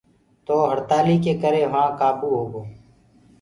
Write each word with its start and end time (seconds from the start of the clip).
تو 0.45 0.55
هڙتآلي 0.71 1.15
ڪي 1.23 1.33
ڪري 1.43 1.63
وهآ 1.73 1.83
ڪآبو 1.99 2.27
هوگو۔ 2.37 2.61